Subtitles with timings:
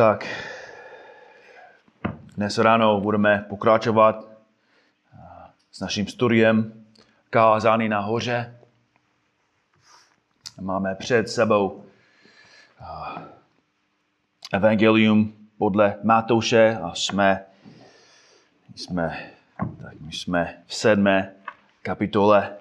[0.00, 0.26] Tak,
[2.36, 5.18] dnes ráno budeme pokračovat eh,
[5.70, 6.84] s naším studiem
[7.30, 8.58] kázání nahoře.
[10.60, 11.84] Máme před sebou
[12.80, 13.22] eh,
[14.52, 17.44] Evangelium podle Matouše a jsme,
[18.74, 19.30] jsme,
[19.82, 21.34] tak my jsme v sedmé
[21.82, 22.56] kapitole.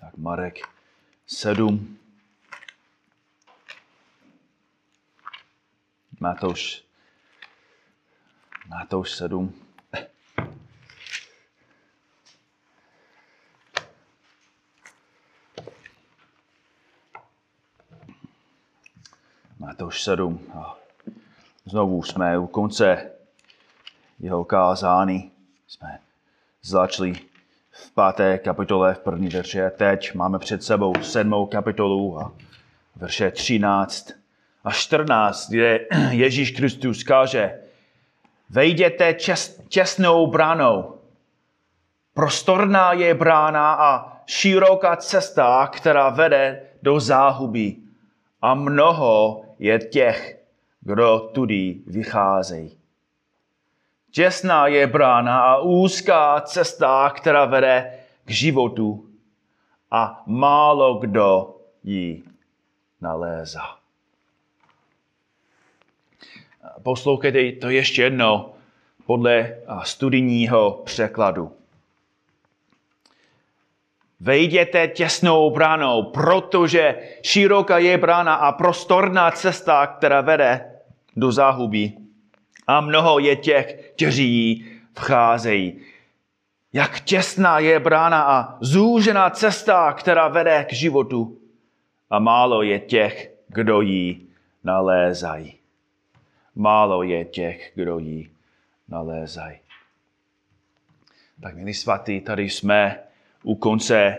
[0.00, 0.58] Tak Marek
[1.26, 2.01] 7.
[6.22, 6.84] Matouš,
[8.68, 9.52] Matouš 7.
[19.58, 20.50] Matouš 7.
[20.54, 20.76] A
[21.64, 23.10] znovu jsme u konce
[24.18, 25.32] jeho kázání.
[25.66, 25.98] Jsme
[26.62, 27.14] začali
[27.70, 29.70] v páté kapitole v první verše.
[29.70, 32.32] Teď máme před sebou sedmou kapitolu a
[32.96, 34.21] verše 13
[34.64, 35.80] a 14, kde
[36.10, 37.60] Ježíš Kristus kaže,
[38.50, 40.98] vejděte čes, čestnou bránou.
[42.14, 47.76] Prostorná je brána a široká cesta, která vede do záhuby.
[48.42, 50.38] A mnoho je těch,
[50.80, 52.78] kdo tudy vycházejí.
[54.10, 59.06] Těsná je brána a úzká cesta, která vede k životu
[59.90, 62.22] a málo kdo ji
[63.00, 63.81] nalézá.
[66.82, 68.54] Poslouchejte to ještě jednou
[69.06, 71.52] podle studijního překladu.
[74.20, 80.72] Vejděte těsnou bránou, protože široká je brána a prostorná cesta, která vede
[81.16, 81.92] do záhuby.
[82.66, 85.80] A mnoho je těch, kteří ji vcházejí.
[86.72, 91.38] Jak těsná je brána a zúžená cesta, která vede k životu.
[92.10, 94.20] A málo je těch, kdo ji
[94.64, 95.61] nalézají.
[96.54, 98.30] Málo je těch, kdo ji
[98.88, 99.58] nalézají.
[101.42, 102.98] Tak, milí svatý, tady jsme
[103.42, 104.18] u konce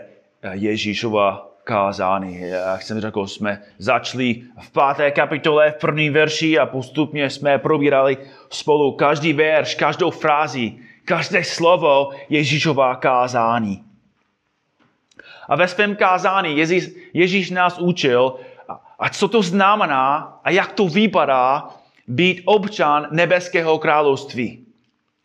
[0.52, 2.40] Ježíšova kázání.
[2.40, 8.18] Jak jsem řekl, jsme začali v páté kapitole, v první verši a postupně jsme probírali
[8.50, 10.72] spolu každý verš, každou frázi,
[11.04, 13.84] každé slovo Ježíšova kázání.
[15.48, 18.36] A ve svém kázání Ježíš, Ježíš nás učil,
[18.98, 21.70] a co to znamená a jak to vypadá
[22.08, 24.66] být občan nebeského království.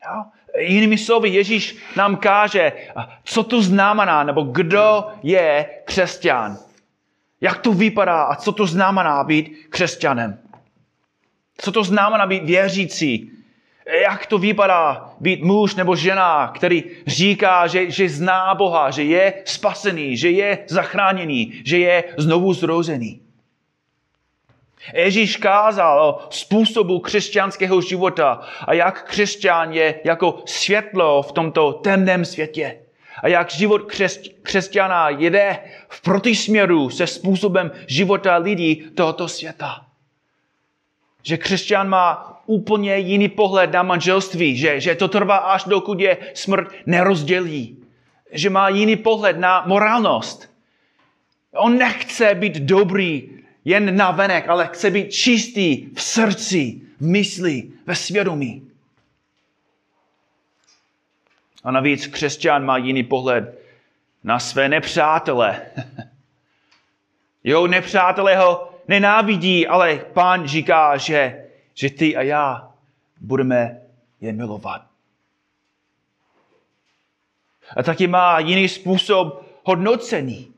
[0.05, 0.23] Jo?
[0.57, 2.73] Jinými slovy, Ježíš nám káže,
[3.23, 6.57] co to znamená, nebo kdo je křesťan.
[7.41, 10.39] Jak to vypadá a co to znamená být křesťanem.
[11.57, 13.31] Co to znamená být věřící.
[14.03, 19.33] Jak to vypadá být muž nebo žena, který říká, že, že zná Boha, že je
[19.45, 23.21] spasený, že je zachráněný, že je znovu zrozený.
[24.93, 32.25] Ježíš kázal o způsobu křesťanského života a jak křesťan je jako světlo v tomto temném
[32.25, 32.79] světě.
[33.23, 33.81] A jak život
[34.43, 35.59] křesťana jede
[35.89, 39.85] v protisměru se způsobem života lidí tohoto světa.
[41.23, 46.17] Že křesťan má úplně jiný pohled na manželství, že, že to trvá až dokud je
[46.33, 47.77] smrt nerozdělí.
[48.31, 50.49] Že má jiný pohled na morálnost.
[51.55, 57.71] On nechce být dobrý jen na venek, ale chce být čistý v srdci, v mysli,
[57.85, 58.71] ve svědomí.
[61.63, 63.59] A navíc křesťan má jiný pohled
[64.23, 65.61] na své nepřátele.
[67.43, 72.71] Jeho nepřátelé ho nenávidí, ale pán říká, že, že ty a já
[73.21, 73.81] budeme
[74.21, 74.85] je milovat.
[77.75, 80.53] A taky má jiný způsob hodnocení.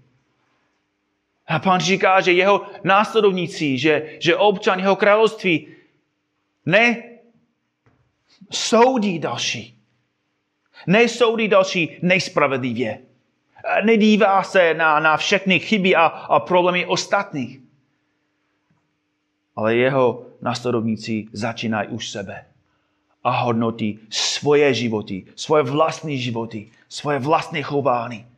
[1.52, 5.68] A pán říká, že jeho následovníci, že, že občan jeho království
[6.66, 7.04] ne
[8.52, 9.78] soudí další.
[10.88, 13.00] Nesoudí další nejspravedlivě.
[13.84, 17.60] Nedívá se na, na všechny chyby a, a problémy ostatních.
[19.56, 22.46] Ale jeho následovníci začínají už sebe
[23.24, 28.31] a hodnotí svoje životy, svoje vlastní životy, svoje vlastní chování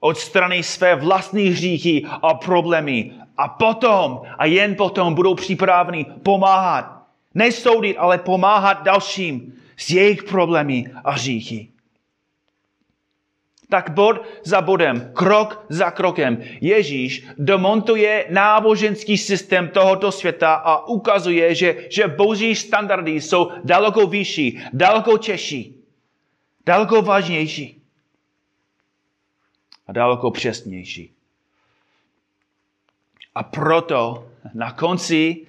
[0.00, 7.02] odstraní své vlastní hříchy a problémy a potom a jen potom budou připraveni pomáhat.
[7.34, 11.68] Nesoudit, ale pomáhat dalším s jejich problémy a hříchy.
[13.68, 21.54] Tak bod za bodem, krok za krokem, Ježíš demontuje náboženský systém tohoto světa a ukazuje,
[21.54, 25.82] že, že boží standardy jsou daleko vyšší, daleko těžší,
[26.66, 27.75] daleko vážnější
[29.86, 31.14] a daleko přesnější.
[33.34, 35.46] A proto na konci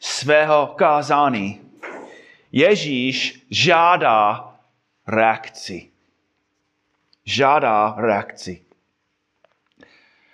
[0.00, 1.60] svého kázání
[2.52, 4.54] Ježíš žádá
[5.06, 5.90] reakci.
[7.24, 8.64] Žádá reakci.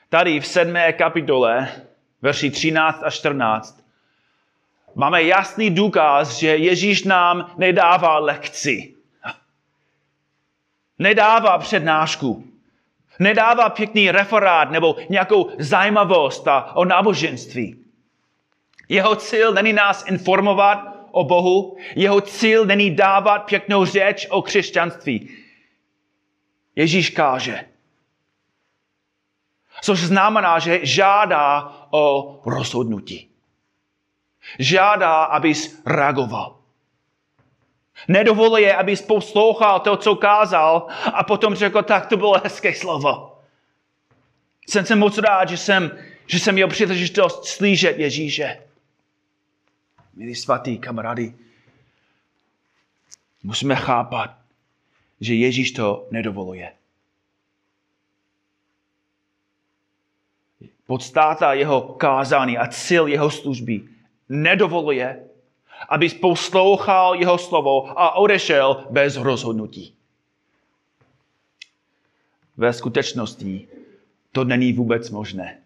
[0.08, 1.72] Tady v sedmé kapitole,
[2.22, 3.84] verši 13 a 14,
[4.94, 8.94] máme jasný důkaz, že Ježíš nám nedává lekci.
[10.98, 12.53] Nedává přednášku.
[13.18, 17.84] Nedává pěkný referát nebo nějakou zajímavost o náboženství.
[18.88, 20.78] Jeho cíl není nás informovat
[21.10, 25.30] o Bohu, jeho cíl není dávat pěknou řeč o křesťanství.
[26.76, 27.64] Ježíš káže.
[29.82, 33.30] Což znamená, že žádá o rozhodnutí.
[34.58, 36.63] Žádá, abys reagoval.
[38.08, 43.38] Nedovoluje, abys poslouchal to, co kázal a potom řekl, tak to bylo hezké slovo.
[44.66, 48.62] Jsem se moc rád, že jsem, že jsem měl příležitost slyšet Ježíše.
[50.14, 51.34] Milí svatý kamarády,
[53.42, 54.36] musíme chápat,
[55.20, 56.72] že Ježíš to nedovoluje.
[60.86, 63.80] Podstáta jeho kázání a cíl jeho služby
[64.28, 65.24] nedovoluje,
[65.88, 69.94] aby poslouchal jeho slovo a odešel bez rozhodnutí.
[72.56, 73.68] Ve skutečnosti
[74.32, 75.58] to není vůbec možné.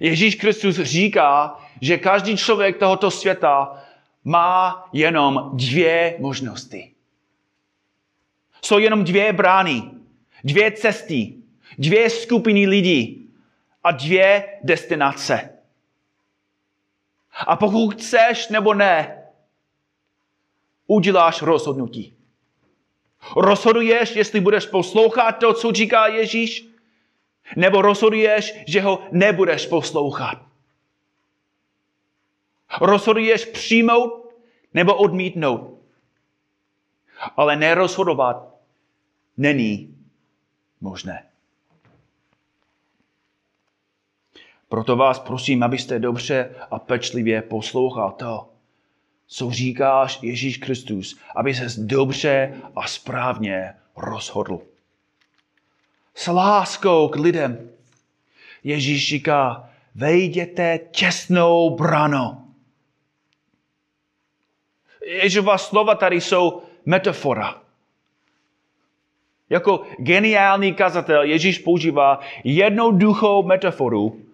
[0.00, 3.82] Ježíš Kristus říká, že každý člověk tohoto světa
[4.24, 6.92] má jenom dvě možnosti.
[8.62, 9.82] Jsou jenom dvě brány,
[10.44, 11.34] dvě cesty,
[11.78, 13.30] dvě skupiny lidí
[13.84, 15.55] a dvě destinace.
[17.46, 19.22] A pokud chceš nebo ne,
[20.86, 22.16] uděláš rozhodnutí.
[23.36, 26.68] Rozhoduješ, jestli budeš poslouchat to, co říká Ježíš,
[27.56, 30.42] nebo rozhoduješ, že ho nebudeš poslouchat.
[32.80, 34.34] Rozhoduješ přijmout
[34.74, 35.78] nebo odmítnout.
[37.36, 38.54] Ale nerozhodovat
[39.36, 39.96] není
[40.80, 41.26] možné.
[44.68, 48.48] Proto vás prosím, abyste dobře a pečlivě poslouchal to,
[49.26, 54.60] co říkáš Ježíš Kristus, aby se dobře a správně rozhodl.
[56.14, 57.70] S láskou k lidem.
[58.64, 62.40] Ježíš říká, vejděte těsnou branou.
[65.06, 67.62] Ježova slova tady jsou metafora.
[69.50, 74.25] Jako geniální kazatel Ježíš používá jednoduchou metaforu,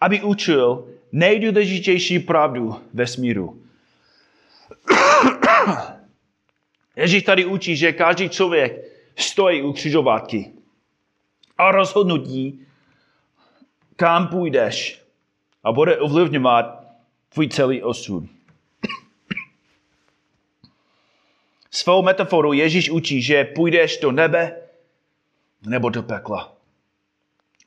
[0.00, 3.62] aby učil nejdůležitější pravdu ve smíru.
[6.96, 8.84] Ježíš tady učí, že každý člověk
[9.16, 10.52] stojí u křižovatky
[11.58, 12.66] a rozhodnutí,
[13.96, 15.02] kam půjdeš
[15.64, 16.84] a bude ovlivňovat
[17.28, 18.24] tvůj celý osud.
[21.70, 24.56] Svou metaforu Ježíš učí, že půjdeš do nebe
[25.66, 26.53] nebo do pekla.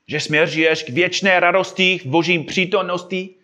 [0.08, 3.34] Že směřuješ k věčné radosti v božím přítomnosti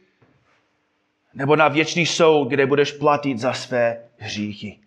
[1.35, 4.79] nebo na věčný soud, kde budeš platit za své hříchy.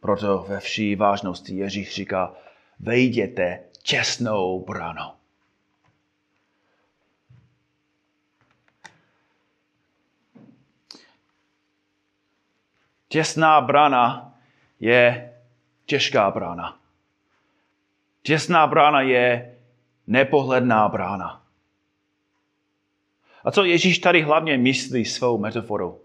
[0.00, 2.34] Proto ve vší vážnosti Ježíš říká,
[2.80, 5.12] vejděte těsnou branou.
[13.08, 14.34] Těsná brana
[14.80, 15.34] je
[15.86, 16.81] těžká brána.
[18.22, 19.56] Těsná brána je
[20.06, 21.42] nepohledná brána.
[23.44, 26.00] A co Ježíš tady hlavně myslí svou metaforou?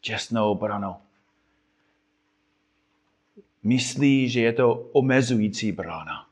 [0.00, 0.96] Těsnou branou.
[3.62, 6.26] Myslí, že je to omezující brána.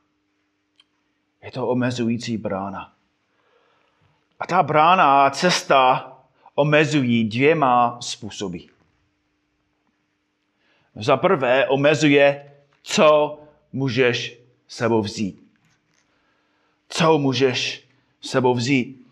[1.43, 2.93] Je to omezující brána.
[4.41, 6.13] A ta brána, cesta
[6.55, 8.59] omezují dvěma způsoby.
[10.95, 13.39] Za prvé omezuje, co
[13.73, 14.42] můžeš
[14.73, 15.43] sebou vzít.
[16.89, 17.89] Co můžeš
[18.21, 19.07] sebou vzít?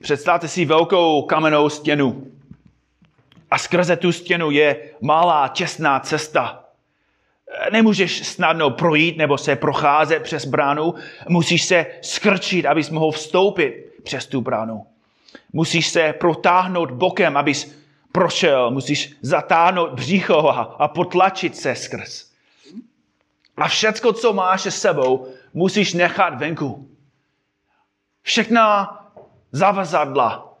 [0.00, 2.26] Představte si velkou kamennou stěnu.
[3.50, 6.64] A skrze tu stěnu je malá, těsná cesta.
[7.72, 10.94] Nemůžeš snadno projít nebo se procházet přes bránu.
[11.28, 14.86] Musíš se skrčit, abys mohl vstoupit přes tu bránu.
[15.52, 17.76] Musíš se protáhnout bokem, abys
[18.12, 18.70] prošel.
[18.70, 22.29] Musíš zatáhnout břicho a, a potlačit se skrz.
[23.60, 26.88] A všecko, co máš se sebou, musíš nechat venku.
[28.22, 28.96] Všechna
[29.52, 30.58] zavazadla,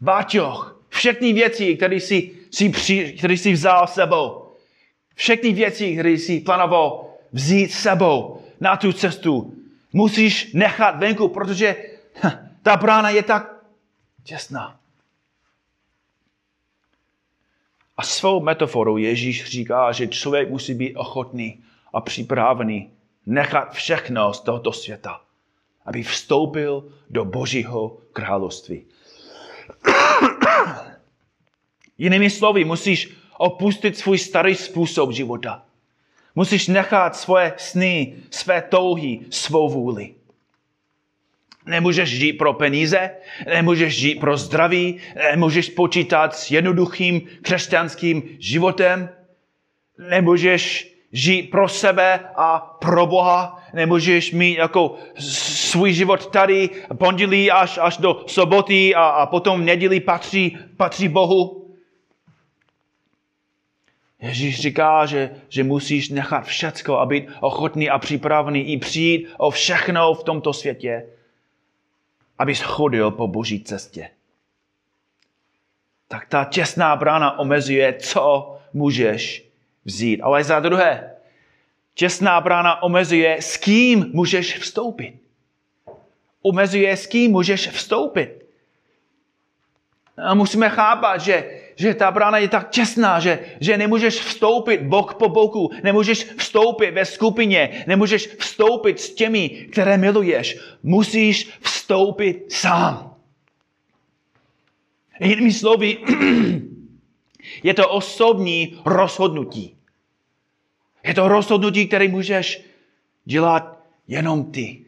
[0.00, 4.52] báťoch, všechny věci, které jsi, jsi, při, které jsi vzal sebou,
[5.14, 9.54] všechny věci, které jsi plánoval vzít sebou na tu cestu,
[9.92, 11.76] musíš nechat venku, protože
[12.62, 13.52] ta brána je tak
[14.24, 14.78] těsná.
[17.96, 22.90] A svou metaforou Ježíš říká, že člověk musí být ochotný a připravený
[23.26, 25.20] nechat všechno z tohoto světa,
[25.86, 28.84] aby vstoupil do Božího království.
[31.98, 35.64] Jinými slovy, musíš opustit svůj starý způsob života.
[36.34, 40.14] Musíš nechat svoje sny, své touhy, svou vůli.
[41.66, 43.10] Nemůžeš žít pro peníze,
[43.46, 49.08] nemůžeš žít pro zdraví, nemůžeš počítat s jednoduchým křesťanským životem,
[50.08, 57.78] nemůžeš žít pro sebe a pro Boha, nemůžeš mít jako svůj život tady pondělí až,
[57.82, 61.58] až do soboty a, a potom v neděli patří, patří Bohu.
[64.20, 69.50] Ježíš říká, že, že musíš nechat všecko a být ochotný a připravený i přijít o
[69.50, 71.06] všechno v tomto světě,
[72.38, 74.10] abys chodil po boží cestě.
[76.08, 79.51] Tak ta těsná brána omezuje, co můžeš
[79.84, 80.20] vzít.
[80.20, 81.10] Ale za druhé,
[81.94, 85.14] těsná brána omezuje, s kým můžeš vstoupit.
[86.42, 88.42] Omezuje, s kým můžeš vstoupit.
[90.16, 95.14] A musíme chápat, že že ta brána je tak těsná, že, že nemůžeš vstoupit bok
[95.14, 100.58] po boku, nemůžeš vstoupit ve skupině, nemůžeš vstoupit s těmi, které miluješ.
[100.82, 103.14] Musíš vstoupit sám.
[105.20, 105.98] Jinými slovy,
[107.62, 109.76] je to osobní rozhodnutí.
[111.04, 112.64] Je to rozhodnutí, které můžeš
[113.24, 113.78] dělat
[114.08, 114.82] jenom ty.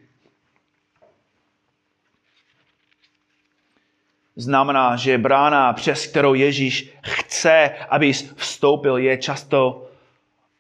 [4.37, 9.90] znamená, že brána, přes kterou Ježíš chce, aby vstoupil, je často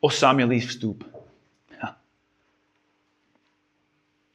[0.00, 1.14] osamělý vstup.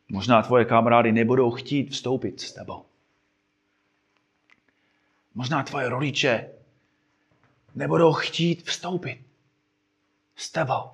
[0.09, 2.85] Možná tvoje kamarády nebudou chtít vstoupit s tebou.
[5.35, 6.49] Možná tvoje rodiče
[7.75, 9.21] nebudou chtít vstoupit
[10.35, 10.91] s tebou.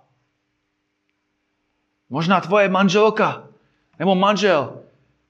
[2.10, 3.48] Možná tvoje manželka
[4.00, 4.82] nebo manžel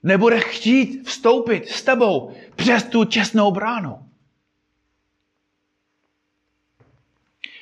[0.03, 4.09] nebude chtít vstoupit s tebou přes tu těsnou bránu.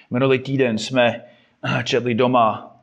[0.09, 1.25] Minulý týden jsme
[1.83, 2.75] četli doma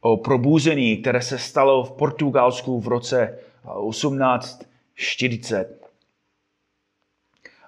[0.00, 3.38] o probuzení, které se stalo v Portugalsku v roce
[3.90, 5.81] 1840.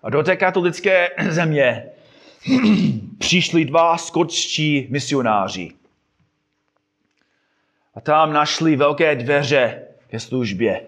[0.05, 1.87] A do té katolické země
[3.19, 5.73] přišli dva skotští misionáři.
[7.95, 10.87] A tam našli velké dveře ke službě.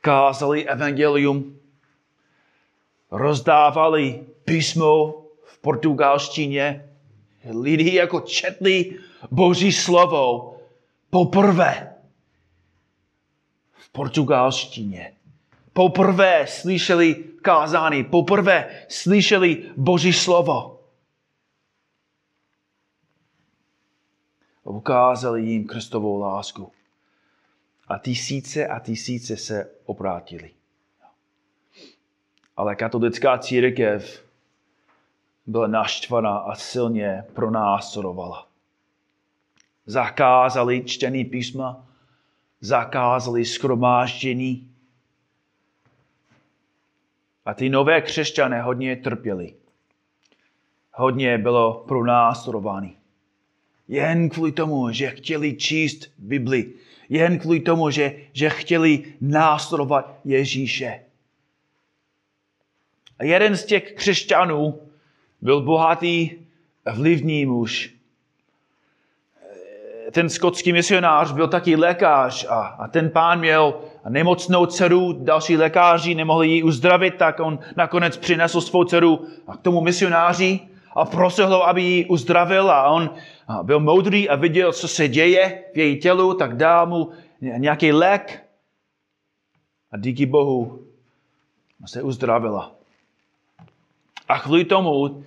[0.00, 1.58] Kázali evangelium,
[3.10, 5.14] rozdávali písmo
[5.44, 6.88] v portugalštině.
[7.62, 8.98] Lidi jako četli
[9.30, 10.56] Boží slovo
[11.10, 11.94] poprvé
[13.72, 15.12] v portugalštině.
[15.72, 20.74] Poprvé slyšeli kázání, poprvé slyšeli Boží slovo.
[24.64, 26.72] ukázali jim Kristovou lásku.
[27.88, 30.50] A tisíce a tisíce se obrátili.
[32.56, 34.24] Ale katolická církev
[35.46, 38.48] byla naštvaná a silně pronásledovala.
[39.86, 41.86] Zakázali čtení písma,
[42.60, 44.73] zakázali skromáždění.
[47.44, 49.54] A ty nové křesťané hodně trpěli.
[50.92, 52.96] Hodně bylo pronásledovány.
[53.88, 56.72] Jen kvůli tomu, že chtěli číst Bibli.
[57.08, 61.00] Jen kvůli tomu, že, že chtěli následovat Ježíše.
[63.18, 64.80] A jeden z těch křesťanů
[65.40, 66.30] byl bohatý,
[66.92, 67.94] vlivný muž.
[70.10, 76.14] Ten skotský misionář byl taky lékař a, a ten pán měl nemocnou dceru, další lékaři
[76.14, 80.60] nemohli ji uzdravit, tak on nakonec přinesl svou dceru k tomu misionáři
[80.96, 83.10] a prosil ho, aby ji uzdravil a on
[83.62, 88.44] byl moudrý a viděl, co se děje v její tělu, tak dal mu nějaký lék
[89.92, 90.78] a díky Bohu
[91.86, 92.72] se uzdravila.
[94.28, 95.22] A kvůli tomu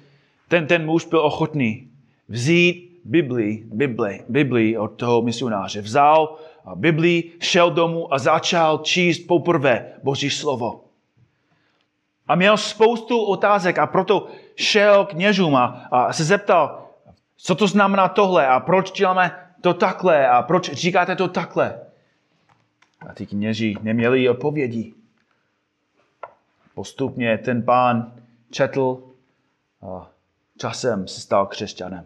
[0.47, 1.87] ten, ten muž byl ochotný
[2.29, 5.81] vzít Bibli, Bibli, Bibli od toho misionáře.
[5.81, 6.37] Vzal
[6.75, 10.83] Bibli, šel domů a začal číst poprvé Boží slovo.
[12.27, 16.87] A měl spoustu otázek a proto šel k kněžům a, a se zeptal,
[17.37, 21.79] co to znamená tohle a proč děláme to takhle a proč říkáte to takhle.
[23.09, 24.93] A ty kněží neměli odpovědi.
[26.73, 28.13] Postupně ten pán
[28.51, 29.03] četl
[29.81, 30.09] a
[30.57, 32.05] časem se stal křesťanem.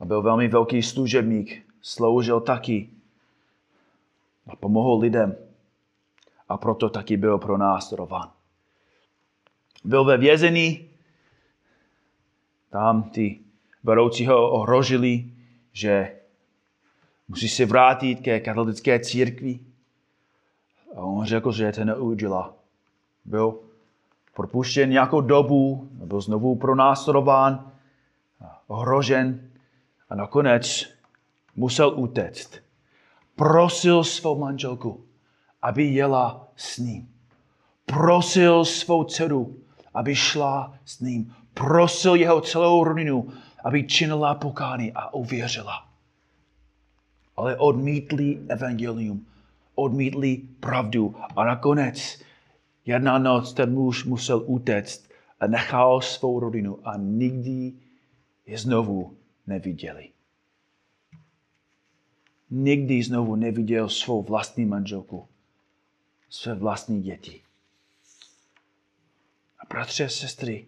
[0.00, 2.90] A byl velmi velký služebník sloužil taky
[4.46, 5.36] a pomohl lidem
[6.48, 8.30] a proto taky byl pro nás rován.
[9.84, 10.88] Byl ve vězení,
[12.70, 13.40] tam ty
[13.84, 15.24] vedoucí ho ohrožili,
[15.72, 16.16] že
[17.28, 19.60] musí se vrátit ke katolické církvi.
[20.96, 22.54] A on řekl, že to neudělá.
[23.24, 23.58] Byl
[24.34, 27.72] propuštěn nějakou dobu, byl znovu pronásledován,
[28.66, 29.50] ohrožen
[30.08, 30.97] a nakonec
[31.58, 32.62] musel utéct.
[33.36, 35.04] Prosil svou manželku,
[35.62, 37.08] aby jela s ním.
[37.86, 39.56] Prosil svou dceru,
[39.94, 41.34] aby šla s ním.
[41.54, 43.32] Prosil jeho celou rodinu,
[43.64, 45.86] aby činila pokání a uvěřila.
[47.36, 49.26] Ale odmítli evangelium,
[49.74, 52.22] odmítli pravdu a nakonec
[52.86, 55.10] jedna noc ten muž musel utéct
[55.40, 57.72] a nechal svou rodinu a nikdy
[58.46, 60.17] je znovu neviděli.
[62.50, 65.28] Nikdy znovu neviděl svou vlastní manželku,
[66.30, 67.42] své vlastní děti.
[69.58, 70.66] A bratře a sestry,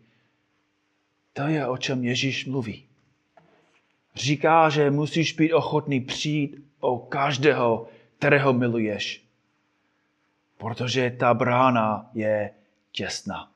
[1.33, 2.85] to je, o čem Ježíš mluví.
[4.15, 9.25] Říká, že musíš být ochotný přijít o každého, kterého miluješ.
[10.59, 12.51] Protože ta brána je
[12.93, 13.53] těsná.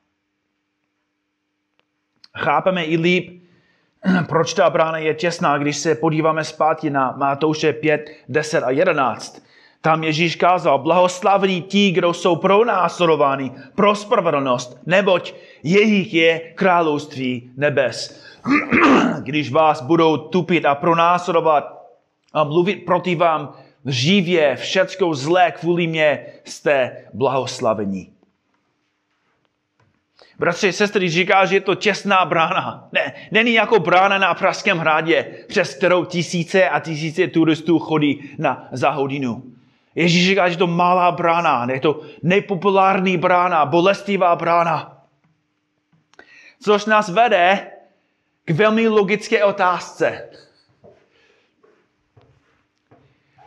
[2.38, 3.43] Chápeme i líp,
[4.28, 9.42] proč ta brána je těsná, když se podíváme zpátky na Matouše 5, 10 a 11.
[9.80, 18.25] Tam Ježíš kázal, blahoslavní ti, kdo jsou pronásledováni pro spravedlnost, neboť jejich je království nebes.
[19.23, 21.87] Když vás budou tupit a pronásledovat
[22.32, 23.52] a mluvit proti vám
[23.87, 28.13] živě, všecko zlé kvůli mě, jste blahoslavení.
[30.38, 32.88] Bratři, sestry, říká, že je to těsná brána.
[32.92, 38.68] Ne, není jako brána na Pražském hradě, přes kterou tisíce a tisíce turistů chodí na
[38.72, 39.42] za hodinu.
[39.94, 45.02] Ježíš říká, že je to malá brána, je to nepopulární brána, bolestivá brána.
[46.62, 47.70] Což nás vede
[48.44, 50.28] k velmi logické otázce.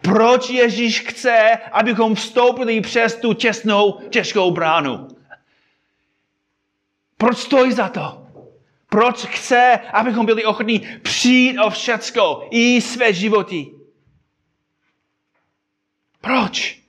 [0.01, 5.07] Proč Ježíš chce, abychom vstoupili přes tu těsnou, těžkou bránu?
[7.17, 8.27] Proč stojí za to?
[8.89, 13.67] Proč chce, abychom byli ochotní přijít o všecko i své životy?
[16.21, 16.79] Proč?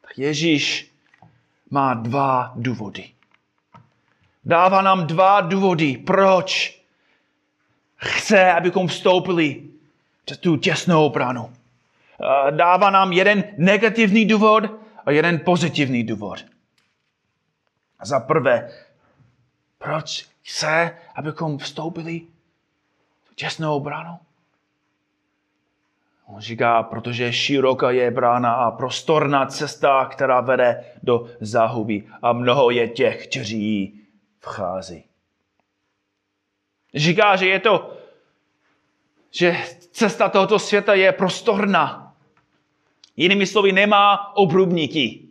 [0.00, 0.92] Tak Ježíš
[1.70, 3.10] má dva důvody.
[4.44, 6.78] Dává nám dva důvody, proč
[7.96, 9.62] chce, abychom vstoupili
[10.24, 11.52] přes tu těsnou bránu.
[12.50, 14.64] Dává nám jeden negativní důvod
[15.06, 16.51] a jeden pozitivní důvod.
[18.02, 18.70] Za prvé,
[19.78, 22.20] proč chce, abychom vstoupili
[23.28, 24.18] tu těsnou bránu?
[26.26, 32.70] On říká, protože široká je brána a prostorná cesta, která vede do záhuby a mnoho
[32.70, 33.92] je těch, kteří ji
[34.40, 35.04] vchází.
[36.94, 37.96] Říká, že je to,
[39.30, 39.56] že
[39.90, 42.14] cesta tohoto světa je prostorná.
[43.16, 45.28] Jinými slovy, nemá obrubníky,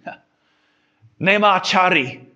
[1.19, 2.30] nemá čary,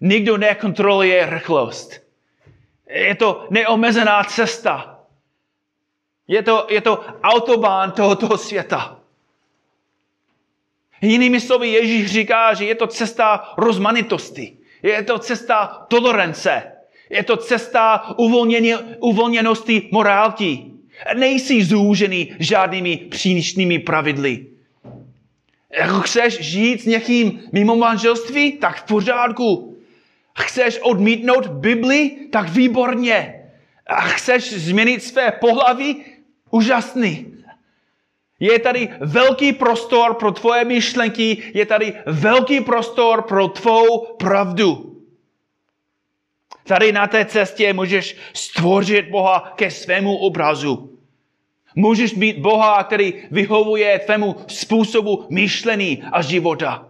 [0.00, 2.08] Nikdo nekontroluje rychlost.
[2.90, 5.00] Je to neomezená cesta.
[6.28, 9.00] Je to, je to autobán tohoto světa.
[11.02, 14.56] Jinými slovy, Ježíš říká, že je to cesta rozmanitosti.
[14.82, 16.62] Je to cesta tolerance.
[17.10, 18.14] Je to cesta
[19.00, 20.64] uvolněnosti morálky.
[21.14, 24.46] Nejsi zúžený žádnými přílišnými pravidly.
[25.70, 29.77] Jako chceš žít s někým mimo manželství, tak v pořádku.
[30.38, 32.16] Chceš odmítnout Bibli?
[32.32, 33.34] Tak výborně.
[33.86, 36.04] A chceš změnit své pohlaví?
[36.50, 37.34] Úžasný.
[38.40, 45.02] Je tady velký prostor pro tvoje myšlenky, je tady velký prostor pro tvou pravdu.
[46.64, 50.98] Tady na té cestě můžeš stvořit Boha ke svému obrazu.
[51.74, 56.88] Můžeš být Boha, který vyhovuje tvému způsobu myšlení a života.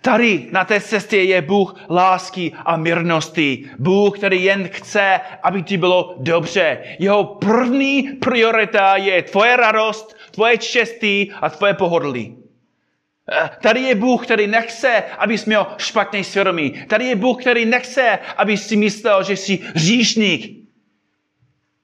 [0.00, 3.70] Tady na té cestě je Bůh lásky a mírnosti.
[3.78, 6.78] Bůh, který jen chce, aby ti bylo dobře.
[6.98, 12.36] Jeho první priorita je tvoje radost, tvoje štěstí a tvoje pohodlí.
[13.32, 16.84] Eh, tady je Bůh, který nechce, abys měl špatný svědomí.
[16.86, 20.62] Tady je Bůh, který nechce, aby si myslel, že jsi říšník.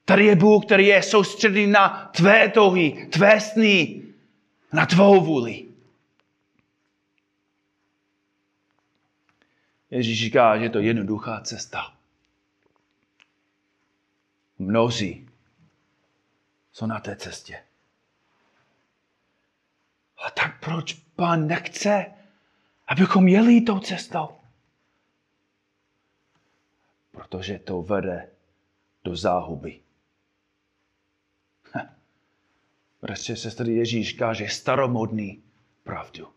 [0.04, 4.02] Tady je Bůh, který je soustředěný na tvé touhy, tvé sny,
[4.72, 5.67] na tvou vůli.
[9.90, 11.96] Ježíš říká, že je to jednoduchá cesta.
[14.58, 15.28] Mnozí
[16.72, 17.64] jsou na té cestě.
[20.26, 22.06] A tak proč pán nechce,
[22.86, 24.28] abychom jeli tou cestou?
[27.10, 28.30] Protože to vede
[29.04, 29.80] do záhuby.
[33.00, 35.42] Bratře, sestry, Ježíš káže staromodný
[35.82, 36.32] pravdu.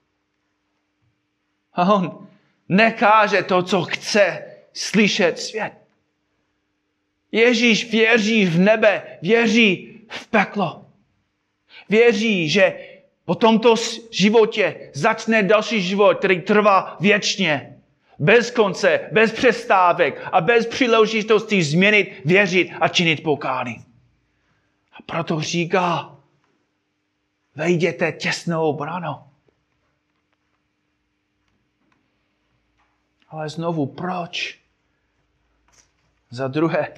[1.73, 2.30] A on
[2.71, 5.73] nekáže to, co chce slyšet svět.
[7.31, 10.85] Ježíš věří v nebe, věří v peklo.
[11.89, 12.79] Věří, že
[13.25, 13.75] po tomto
[14.11, 17.77] životě začne další život, který trvá věčně.
[18.19, 23.75] Bez konce, bez přestávek a bez příležitosti změnit, věřit a činit pokání.
[24.93, 26.15] A proto říká,
[27.55, 29.30] vejděte těsnou branou.
[33.31, 34.59] Ale znovu, proč?
[36.29, 36.93] Za druhé,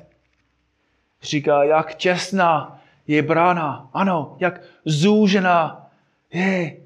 [1.22, 3.90] říká, jak těsná je brána.
[3.94, 5.92] Ano, jak zúžená
[6.34, 6.78] je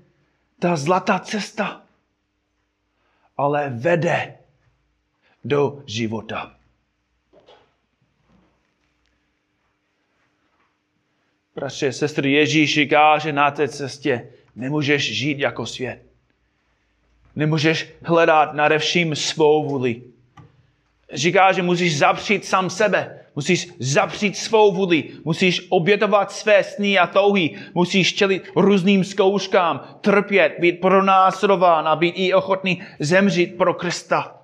[0.59, 1.81] ta zlatá cesta.
[3.37, 4.37] Ale vede
[5.43, 6.55] do života.
[11.55, 16.06] Bratře, sestry, Ježíš říká, že na té cestě nemůžeš žít jako svět.
[17.37, 20.01] Nemůžeš hledat nade vším svou vůli.
[21.13, 23.19] Říká, že musíš zapřít sám sebe.
[23.35, 25.09] Musíš zapřít svou vůli.
[25.25, 27.55] Musíš obětovat své sny a touhy.
[27.73, 34.41] Musíš čelit různým zkouškám, trpět, být pronásledován a být i ochotný zemřít pro Krista.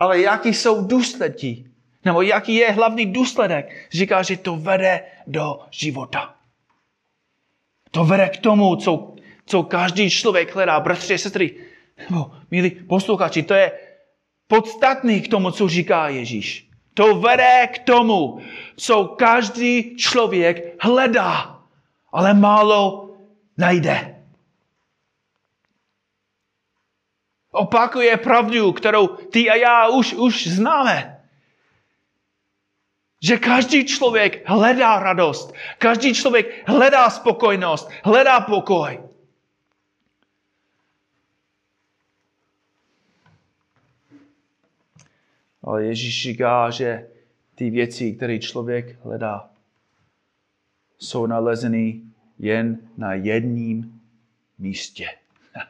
[0.00, 1.64] Ale jaký jsou důsledky?
[2.04, 3.88] Nebo jaký je hlavní důsledek?
[3.92, 6.34] Říká, že to vede do života.
[7.90, 9.15] To vede k tomu, co,
[9.46, 10.80] co každý člověk hledá.
[10.80, 11.54] Bratři, sestry,
[12.10, 13.72] nebo milí posluchači, to je
[14.46, 16.68] podstatný k tomu, co říká Ježíš.
[16.94, 18.40] To vede k tomu,
[18.76, 21.62] co každý člověk hledá,
[22.12, 23.10] ale málo
[23.58, 24.24] najde.
[27.50, 31.24] Opakuje pravdu, kterou ty a já už, už známe.
[33.22, 39.05] Že každý člověk hledá radost, každý člověk hledá spokojnost, hledá pokoj.
[45.66, 47.08] Ale Ježíš říká, že
[47.54, 49.50] ty věci, které člověk hledá,
[50.98, 52.00] jsou nalezeny
[52.38, 54.00] jen na jedním
[54.58, 55.08] místě.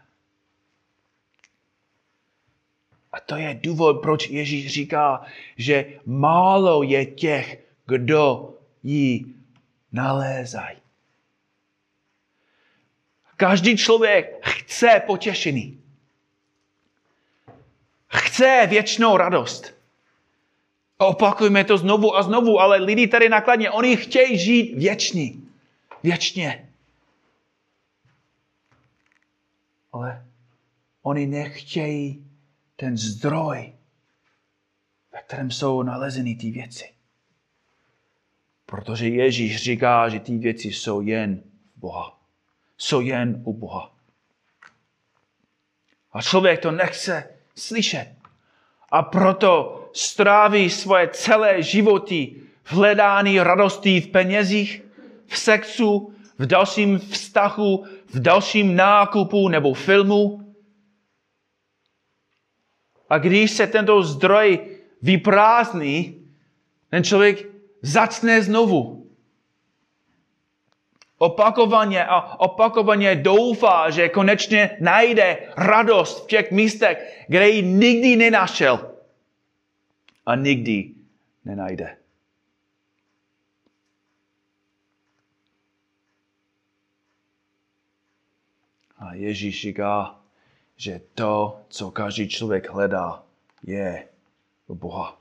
[3.12, 9.24] A to je důvod, proč Ježíš říká, že málo je těch, kdo ji
[9.92, 10.78] nalézají.
[13.36, 15.80] Každý člověk chce potěšení.
[18.08, 19.75] Chce věčnou radost.
[20.98, 25.32] Opakujeme to znovu a znovu, ale lidi tady nakladně, oni chtějí žít věčně.
[26.02, 26.68] Věčně.
[29.92, 30.26] Ale
[31.02, 32.26] oni nechtějí
[32.76, 33.72] ten zdroj,
[35.12, 36.92] ve kterém jsou nalezeny ty věci.
[38.66, 41.42] Protože Ježíš říká, že ty věci jsou jen
[41.76, 42.20] Boha.
[42.78, 43.92] Jsou jen u Boha.
[46.12, 48.14] A člověk to nechce slyšet.
[48.90, 54.84] A proto stráví svoje celé životy v hledání radosti v penězích,
[55.26, 60.46] v sexu, v dalším vztahu, v dalším nákupu nebo filmu,
[63.08, 64.60] a když se tento zdroj
[65.02, 66.26] vyprázdní,
[66.90, 67.46] ten člověk
[67.82, 69.06] začne znovu.
[71.18, 78.95] Opakovaně a opakovaně doufá, že konečně najde radost v těch místech, kde ji nikdy nenašel.
[80.26, 80.94] A nikdy
[81.44, 81.96] nenajde.
[88.98, 90.20] A Ježíš říká,
[90.76, 93.22] že to, co každý člověk hledá,
[93.66, 94.08] je
[94.66, 95.20] u Boha.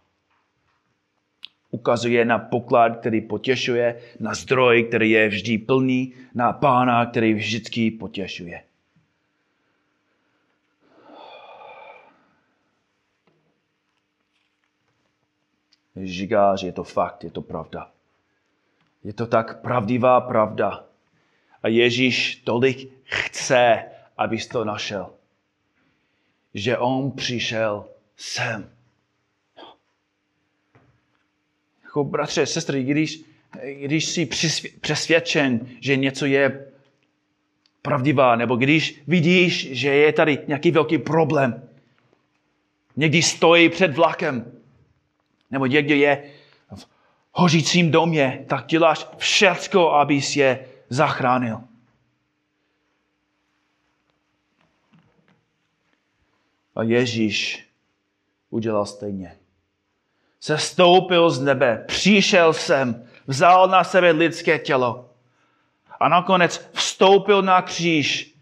[1.72, 7.92] Ukazuje na poklad, který potěšuje, na zdroj, který je vždy plný, na pána, který vždycky
[7.92, 8.64] potěšuje.
[16.04, 17.92] Říká, že je to fakt, je to pravda.
[19.04, 20.86] Je to tak pravdivá pravda.
[21.64, 23.84] A Ježíš tolik chce,
[24.18, 25.16] abys to našel
[26.56, 27.86] že on přišel
[28.18, 28.70] sem.
[31.84, 33.22] Jako bratře, sestry, když,
[33.82, 34.30] když jsi
[34.82, 36.72] přesvědčen, že něco je
[37.82, 41.70] pravdivá, nebo když vidíš, že je tady nějaký velký problém,
[42.96, 44.52] někdy stojí před vlakem,
[45.52, 46.24] nebo někdy je
[46.76, 46.88] v
[47.32, 51.62] hořícím domě, tak děláš všecko, abys je zachránil.
[56.76, 57.68] A Ježíš
[58.50, 59.36] udělal stejně.
[60.40, 65.10] Se stoupil z nebe, přišel sem, vzal na sebe lidské tělo
[66.00, 68.36] a nakonec vstoupil na kříž,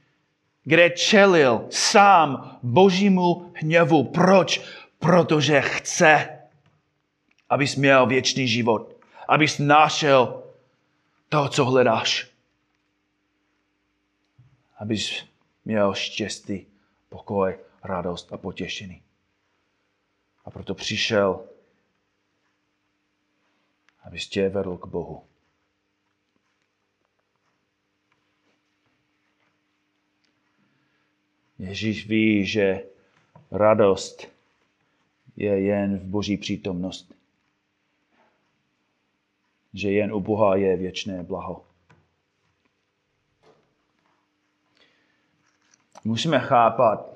[0.64, 4.04] kde čelil sám božímu hněvu.
[4.04, 4.62] Proč?
[5.00, 6.33] Protože chce,
[7.54, 8.96] abys měl věčný život,
[9.28, 10.44] abys našel
[11.30, 12.32] to, co hledáš.
[14.78, 15.26] Abys
[15.66, 16.68] měl štěstí,
[17.10, 19.02] pokoj, radost a potěšení.
[20.46, 21.48] A proto přišel,
[24.04, 25.24] abys tě vedl k Bohu.
[31.60, 32.84] Ježíš ví, že
[33.52, 34.28] radost
[35.36, 37.23] je jen v boží přítomnosti.
[39.74, 41.66] Že jen u Boha je věčné blaho.
[46.04, 47.14] Musíme chápat,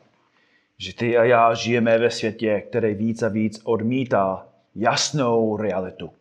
[0.77, 6.13] že ty a já žijeme ve světě, který víc a víc odmítá jasnou realitu.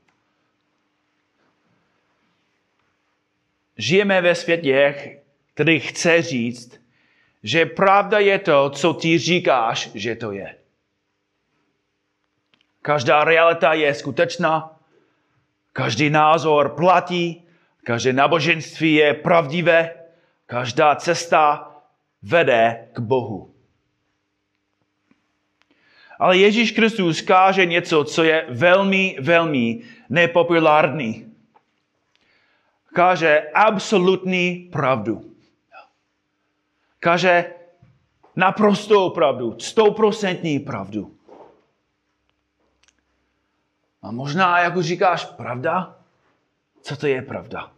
[3.76, 4.94] Žijeme ve světě,
[5.54, 6.80] který chce říct,
[7.42, 10.56] že pravda je to, co ty říkáš, že to je.
[12.82, 14.75] Každá realita je skutečná,
[15.76, 17.44] každý názor platí,
[17.84, 19.92] každé náboženství je pravdivé,
[20.46, 21.68] každá cesta
[22.22, 23.52] vede k Bohu.
[26.18, 31.32] Ale Ježíš Kristus káže něco, co je velmi, velmi nepopulární.
[32.94, 35.36] Káže absolutní pravdu.
[37.00, 37.52] Káže
[38.36, 41.15] naprostou pravdu, stouprocentní pravdu.
[44.06, 45.96] A možná, jak už říkáš, pravda?
[46.82, 47.72] Co to je pravda?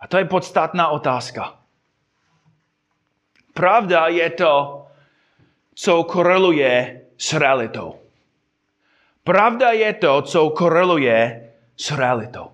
[0.00, 1.58] A to je podstatná otázka.
[3.54, 4.86] Pravda je to,
[5.74, 8.00] co koreluje s realitou.
[9.24, 12.50] Pravda je to, co koreluje s realitou.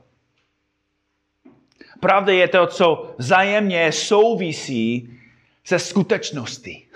[2.00, 5.18] Pravda je to, co vzájemně souvisí
[5.64, 6.88] se skutečností.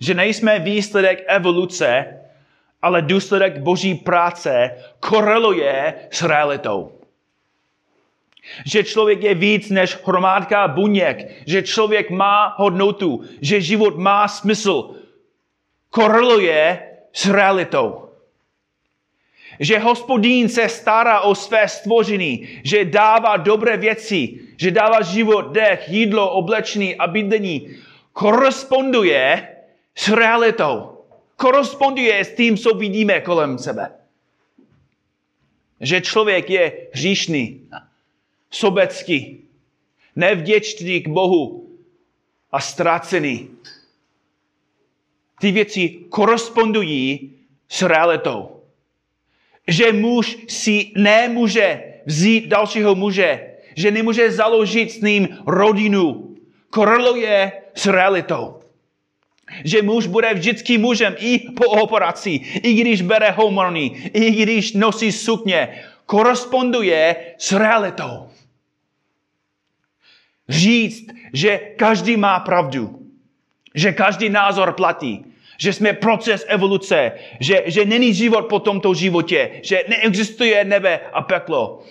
[0.00, 2.17] Že nejsme výsledek evoluce,
[2.82, 6.92] ale důsledek boží práce koreluje s realitou.
[8.64, 14.94] Že člověk je víc než hromádka buněk, že člověk má hodnotu, že život má smysl,
[15.90, 18.08] koreluje s realitou
[19.60, 25.88] že hospodín se stará o své stvoření, že dává dobré věci, že dává život, dech,
[25.88, 27.76] jídlo, oblečení a bydlení,
[28.12, 29.48] koresponduje
[29.94, 30.97] s realitou.
[31.38, 33.90] Koresponduje s tím, co vidíme kolem sebe.
[35.80, 37.68] Že člověk je hříšný,
[38.50, 39.44] sobecký,
[40.16, 41.70] nevděčný k Bohu
[42.52, 43.50] a ztracený.
[45.40, 47.34] Ty věci korespondují
[47.68, 48.58] s realitou
[49.68, 56.34] že muž si nemůže vzít dalšího muže, že nemůže založit s ním rodinu.
[56.70, 58.57] Koreluje s realitou.
[59.64, 62.30] Že muž bude vždycky mužem i po operaci,
[62.62, 65.68] i když bere hormony, i když nosí sukně.
[66.06, 68.28] Koresponduje s realitou.
[70.48, 72.98] Říct, že každý má pravdu,
[73.74, 75.24] že každý názor platí,
[75.58, 81.22] že jsme proces evoluce, že, že není život po tomto životě, že neexistuje nebe a
[81.22, 81.82] peklo.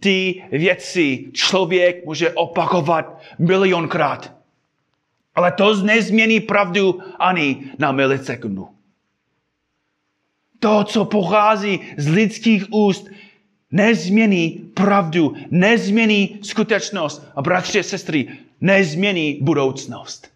[0.00, 4.32] Ty věci člověk může opakovat milionkrát.
[5.34, 8.68] Ale to nezmění pravdu ani na milisekundu.
[10.60, 13.08] To, co pochází z lidských úst,
[13.70, 17.26] nezmění pravdu, nezmění skutečnost.
[17.36, 18.28] A bratři a sestry,
[18.60, 20.30] nezmění budoucnost.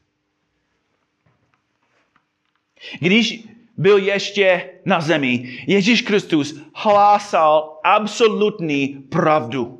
[3.00, 3.44] Když
[3.76, 9.77] byl ještě na zemi, Ježíš Kristus hlásal absolutní pravdu.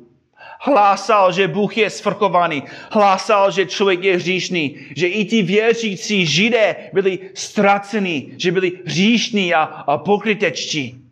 [0.61, 2.63] Hlásal, že Bůh je svrchovaný.
[2.91, 4.77] Hlásal, že člověk je hříšný.
[4.95, 8.33] Že i ti věřící židé byli ztraceni.
[8.37, 11.05] Že byli hříšní a, a pokrytečtí.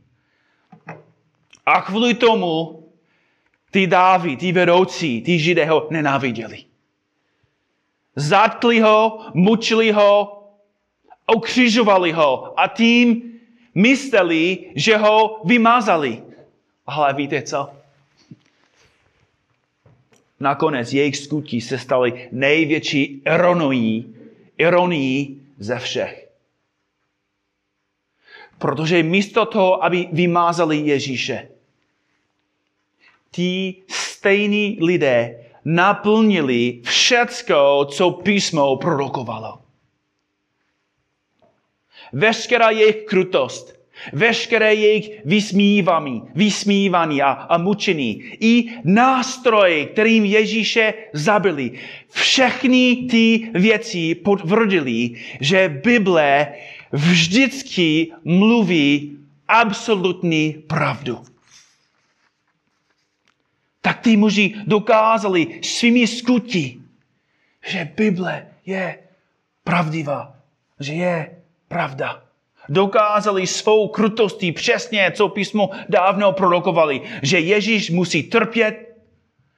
[1.66, 2.84] A kvůli tomu
[3.72, 6.64] ty dávy, ty vedoucí, ty židé ho nenáviděli.
[8.16, 10.44] Zatkli ho, mučili ho,
[11.36, 13.34] ukřižovali ho a tím
[13.76, 16.24] mysleli, že ho vymazali.
[16.86, 17.77] Ale víte co?
[20.40, 24.16] Nakonec jejich skutky se staly největší ironií,
[24.58, 26.28] ironií ze všech.
[28.58, 31.50] Protože místo toho, aby vymázali Ježíše,
[33.32, 39.62] ti stejní lidé naplnili všecko, co písmo prorokovalo.
[42.14, 43.77] Veškerá jejich krutost,
[44.14, 51.72] veškeré jejich vysmívání, vysmívání a, a mučení, i nástroje, kterým Ježíše zabili,
[52.10, 55.10] všechny ty věci potvrdili,
[55.42, 56.48] že Bible
[56.92, 61.24] vždycky mluví absolutní pravdu.
[63.82, 66.82] Tak ty muži dokázali svými skutí,
[67.68, 68.98] že Bible je
[69.64, 70.36] pravdivá,
[70.80, 71.16] že je
[71.68, 72.27] pravda.
[72.70, 78.98] Dokázali svou krutostí přesně, co písmo dávno prorokovali, že Ježíš musí trpět,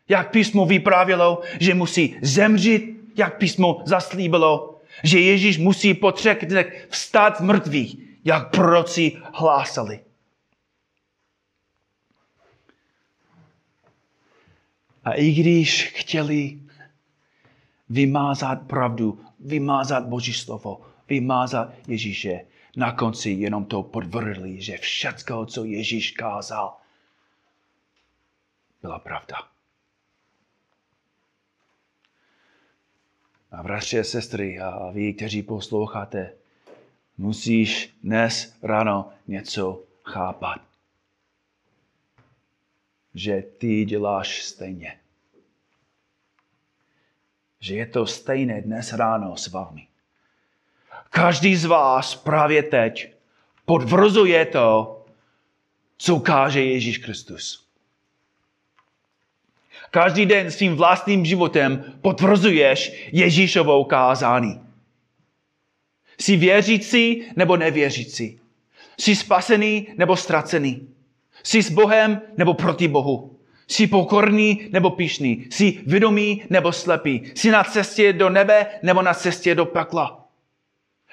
[0.09, 6.87] jak písmo vyprávělo, že musí zemřít, jak písmo zaslíbilo, že Ježíš musí po třech dnech
[6.89, 9.99] vstát mrtvý, jak proroci hlásali.
[15.03, 16.59] A i když chtěli
[17.89, 22.39] vymázat pravdu, vymázat Boží slovo, vymázat Ježíše,
[22.79, 26.77] na konci jenom to potvrdili, že všecko, co Ježíš kázal,
[28.81, 29.35] byla pravda.
[33.51, 36.33] A bratři a sestry, a vy, kteří posloucháte,
[37.17, 40.61] musíš dnes ráno něco chápat.
[43.13, 44.99] Že ty děláš stejně.
[47.59, 49.88] Že je to stejné dnes ráno s vámi.
[51.09, 53.13] Každý z vás právě teď
[53.65, 54.95] potvrzuje to,
[55.97, 57.69] co káže Ježíš Kristus.
[59.91, 64.61] Každý den svým vlastním životem potvrzuješ Ježíšovou kázání.
[66.19, 68.39] Jsi věřící nebo nevěřící.
[68.97, 70.87] Jsi spasený nebo ztracený.
[71.43, 73.39] Jsi s Bohem nebo proti Bohu.
[73.67, 75.47] Jsi pokorný nebo pišný.
[75.49, 77.31] Jsi vědomý nebo slepý.
[77.35, 80.28] Jsi na cestě do nebe nebo na cestě do pekla.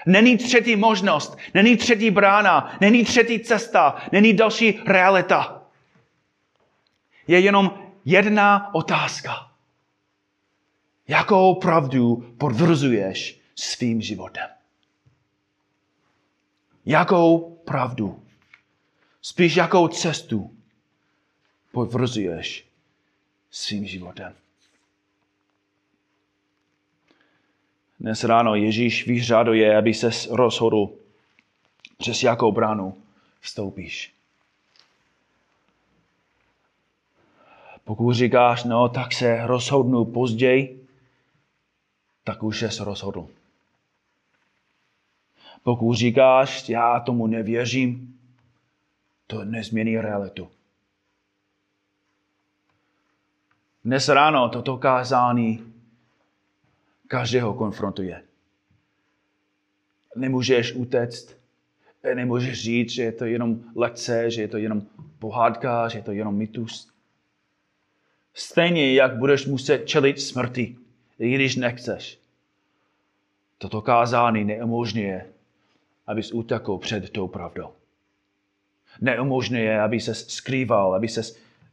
[0.06, 5.62] Není třetí možnost, není třetí brána, není třetí cesta, není další realita.
[7.28, 9.50] Je jenom jedna otázka.
[11.08, 14.48] Jakou pravdu potvrzuješ svým životem?
[16.86, 18.22] Jakou pravdu?
[19.22, 20.56] Spíš jakou cestu
[21.72, 22.68] potvrzuješ
[23.50, 24.34] svým životem?
[28.06, 30.90] Dnes ráno Ježíš vyžaduje, aby se rozhodl,
[31.98, 33.02] přes jakou bránu
[33.40, 34.14] vstoupíš.
[37.84, 40.86] Pokud říkáš, no tak se rozhodnu později,
[42.24, 43.28] tak už se rozhodl.
[45.62, 48.18] Pokud říkáš, já tomu nevěřím,
[49.26, 50.48] to nezmění realitu.
[53.84, 55.75] Dnes ráno toto kázání
[57.08, 58.22] každého konfrontuje.
[60.16, 61.36] Nemůžeš utéct,
[62.14, 64.82] nemůžeš říct, že je to jenom lekce, že je to jenom
[65.18, 66.92] pohádka, že je to jenom mytus.
[68.34, 70.76] Stejně, jak budeš muset čelit smrti,
[71.18, 72.18] i když nechceš.
[73.58, 75.26] Toto kázání neumožňuje,
[76.06, 77.72] abys utekl před tou pravdou.
[79.00, 81.22] Neumožňuje, aby se skrýval, aby se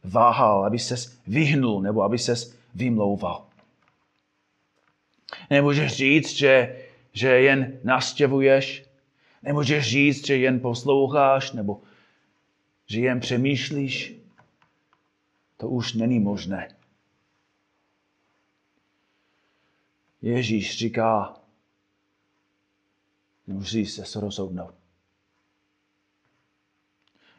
[0.04, 0.94] váhal, aby se
[1.26, 2.34] vyhnul nebo aby se
[2.74, 3.46] vymlouval.
[5.50, 8.84] Nemůžeš říct, že, že jen nastěvuješ.
[9.42, 11.80] Nemůžeš říct, že jen posloucháš nebo
[12.86, 14.16] že jen přemýšlíš.
[15.56, 16.68] To už není možné.
[20.22, 21.34] Ježíš říká,
[23.46, 24.74] musíš se rozhodnout.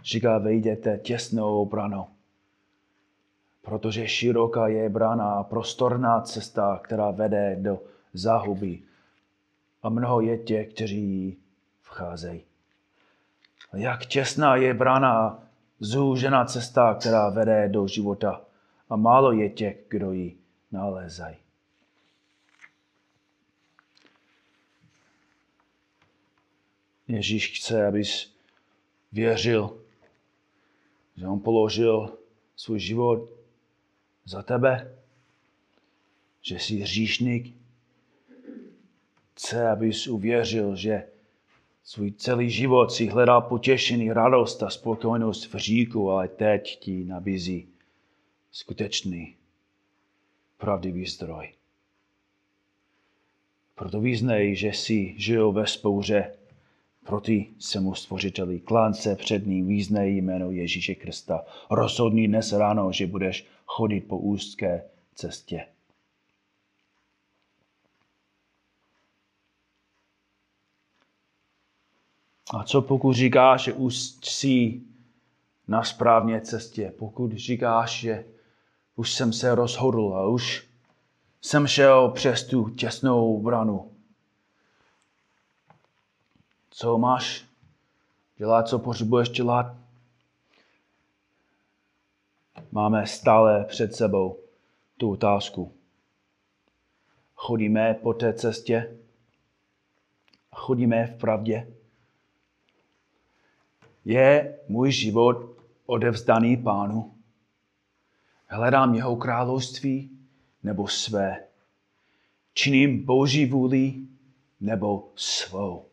[0.04, 2.08] Říká, vejděte těsnou branou,
[3.62, 7.82] protože široká je brána a prostorná cesta, která vede do
[8.18, 8.82] záhuby.
[9.84, 11.38] A mnoho je těch, kteří
[11.82, 12.42] vcházejí.
[13.72, 15.44] A jak těsná je brána
[15.80, 18.42] zúžená cesta, která vede do života.
[18.90, 20.38] A málo je těch, kdo ji
[20.72, 21.36] nalézají.
[27.08, 28.36] Ježíš chce, abys
[29.12, 29.78] věřil,
[31.18, 32.18] že on položil
[32.56, 33.30] svůj život
[34.26, 34.98] za tebe,
[36.42, 37.56] že jsi hříšník,
[39.36, 41.04] chce, abys uvěřil, že
[41.84, 47.68] svůj celý život si hledal potěšení, radost a spokojenost v říku, ale teď ti nabízí
[48.52, 49.36] skutečný,
[50.58, 51.50] pravdivý zdroj.
[53.76, 56.34] Proto význej, že si žil ve spouře
[57.06, 58.60] proti svému stvořiteli.
[58.60, 61.46] Klán se před ním význej jméno Ježíše Krista.
[61.72, 64.84] Rozhodni dnes ráno, že budeš chodit po úzké
[65.16, 65.66] cestě.
[72.54, 74.82] A co pokud říkáš, že už jsi
[75.68, 76.94] na správné cestě?
[77.00, 78.26] Pokud říkáš, že
[78.96, 80.68] už jsem se rozhodl a už
[81.42, 83.92] jsem šel přes tu těsnou branu.
[86.70, 87.46] Co máš
[88.38, 89.76] dělat, co potřebuješ dělat?
[92.72, 94.40] Máme stále před sebou
[94.98, 95.74] tu otázku.
[97.36, 98.98] Chodíme po té cestě?
[100.52, 101.75] Chodíme v pravdě?
[104.06, 107.14] Je můj život odevzdaný pánu?
[108.48, 110.10] Hledám jeho království
[110.64, 111.44] nebo své?
[112.54, 113.94] Činím boží vůli
[114.62, 115.86] nebo svou?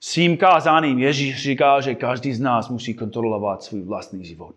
[0.00, 4.54] Svým kázáním Ježíš říká, že každý z nás musí kontrolovat svůj vlastní život.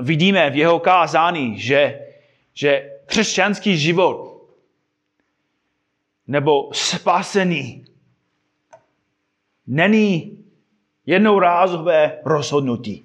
[0.00, 2.08] Vidíme v jeho kázání, že,
[2.54, 4.48] že křesťanský život
[6.26, 7.84] nebo spasený
[9.66, 10.38] není
[11.06, 13.04] jednou rázové rozhodnutí.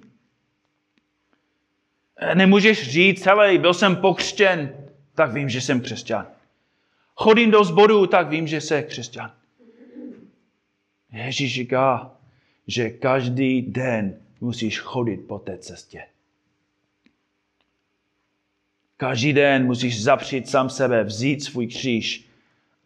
[2.34, 4.72] Nemůžeš říct, hele, byl jsem pokřtěn,
[5.14, 6.26] tak vím, že jsem křesťan.
[7.14, 9.32] Chodím do zboru, tak vím, že jsem křesťan.
[11.12, 12.10] Ježíš říká,
[12.66, 16.04] že každý den musíš chodit po té cestě.
[18.96, 22.28] Každý den musíš zapřít sám sebe, vzít svůj kříž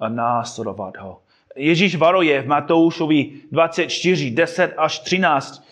[0.00, 1.22] a následovat ho.
[1.56, 5.62] Ježíš varuje v Matoušovi 24, 10 až 13.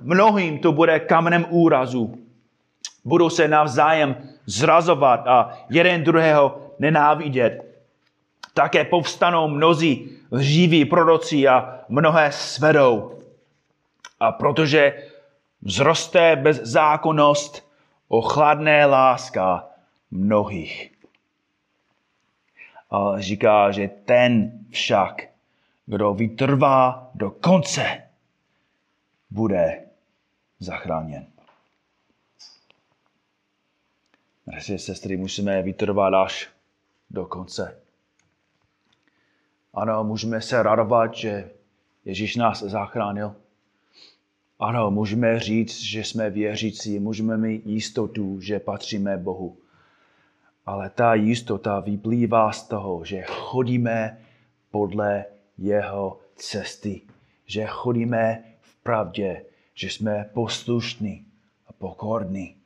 [0.00, 2.18] Mnohým to bude kamenem úrazu.
[3.04, 7.62] Budou se navzájem zrazovat a jeden druhého nenávidět.
[8.54, 13.18] Také povstanou mnozí lživí proroci a mnohé svedou.
[14.20, 15.02] A protože
[15.66, 17.66] vzroste bezzákonnost,
[18.08, 19.64] ochladné láska
[20.10, 20.95] mnohých
[23.18, 25.22] říká, že ten však,
[25.86, 28.02] kdo vytrvá do konce,
[29.30, 29.86] bude
[30.60, 31.26] zachráněn.
[34.46, 36.48] Naše sestry, musíme vytrvat až
[37.10, 37.80] do konce.
[39.74, 41.50] Ano, můžeme se radovat, že
[42.04, 43.36] Ježíš nás zachránil.
[44.58, 49.58] Ano, můžeme říct, že jsme věřící, můžeme mít jistotu, že patříme Bohu.
[50.66, 54.18] Ale ta jistota vyplývá z toho, že chodíme
[54.70, 55.24] podle
[55.58, 57.00] jeho cesty.
[57.46, 59.44] Že chodíme v pravdě,
[59.74, 61.26] že jsme poslušní
[61.68, 62.56] a pokorní.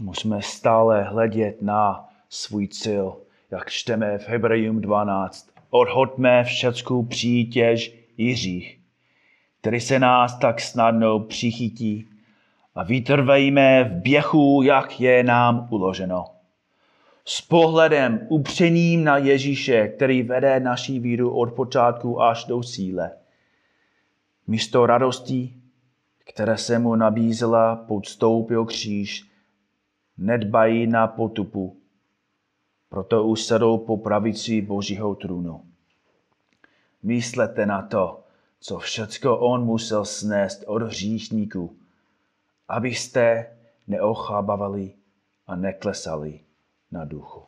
[0.00, 3.16] Musíme stále hledět na svůj cíl,
[3.50, 5.50] jak čteme v Hebrejům 12.
[5.70, 8.80] Odhodme všeckou přítěž Jiřích,
[9.60, 12.08] který se nás tak snadno přichytí
[12.74, 16.24] a vytrvejme v běhu, jak je nám uloženo.
[17.24, 23.10] S pohledem upřeným na Ježíše, který vede naší víru od počátku až do síle.
[24.46, 25.62] Místo radostí,
[26.24, 29.30] které se mu nabízela, podstoupil kříž,
[30.18, 31.76] nedbají na potupu,
[32.88, 35.64] proto usedl po pravici Božího trůnu.
[37.02, 38.20] Myslete na to,
[38.60, 41.76] co všecko on musel snést od hříšníků,
[42.68, 43.56] abyste
[43.86, 44.94] neochábavali
[45.46, 46.40] a neklesali
[46.90, 47.42] na duchu.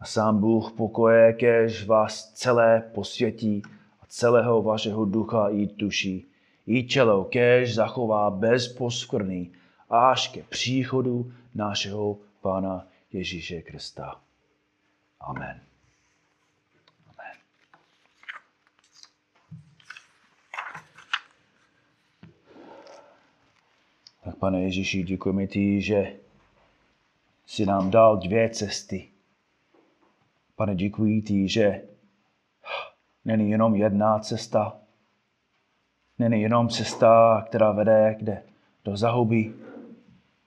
[0.00, 3.62] A sám Bůh pokoje, kež vás celé posvětí
[4.00, 6.24] a celého vašeho ducha i duši,
[6.66, 9.52] i tělo, kež zachová bez poskvrný
[9.90, 14.20] až ke příchodu našeho Pána Ježíše Krista.
[15.20, 15.73] Amen.
[24.24, 26.12] Tak pane Ježíši, děkujeme ti, že
[27.46, 29.08] jsi nám dal dvě cesty.
[30.56, 31.82] Pane, děkuji ti, že
[33.24, 34.76] není jenom jedna cesta,
[36.18, 38.42] není jenom cesta, která vede kde
[38.84, 39.52] do zahuby,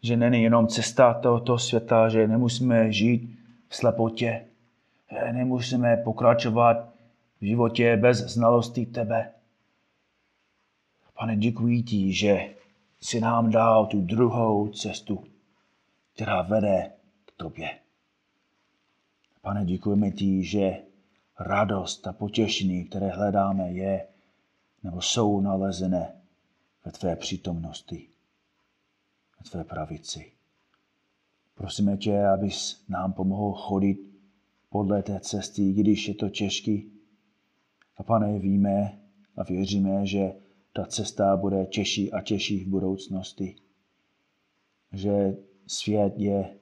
[0.01, 4.45] že není jenom cesta tohoto světa, že nemusíme žít v slepotě,
[5.11, 6.89] že nemusíme pokračovat
[7.41, 9.31] v životě bez znalosti tebe.
[11.13, 12.56] Pane, děkuji ti, že
[13.01, 15.23] si nám dal tu druhou cestu,
[16.13, 16.91] která vede
[17.25, 17.79] k tobě.
[19.41, 20.77] Pane, děkujeme ti, že
[21.39, 24.07] radost a potěšení, které hledáme, je
[24.83, 26.21] nebo jsou nalezené
[26.85, 28.07] ve tvé přítomnosti,
[29.39, 30.31] ve tvé pravici.
[31.55, 33.97] Prosíme tě, abys nám pomohl chodit
[34.69, 36.91] podle té cesty, když je to těžký.
[37.97, 38.99] A pane, víme
[39.37, 40.33] a věříme, že
[40.77, 43.55] ta cesta bude těžší a těžší v budoucnosti.
[44.93, 46.59] Že svět je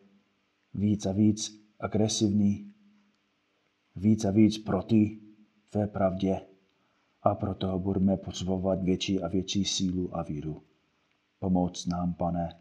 [0.73, 2.73] víc a víc agresivní,
[3.95, 5.19] víc a víc proti
[5.69, 6.41] tvé pravdě
[7.23, 10.61] a proto budeme potřebovat větší a větší sílu a víru.
[11.39, 12.59] Pomoc nám, pane,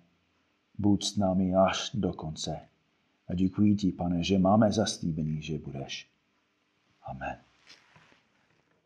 [0.78, 2.60] buď s námi až do konce.
[3.28, 6.10] A děkuji ti, pane, že máme zaslíbený, že budeš.
[7.02, 7.53] Amen.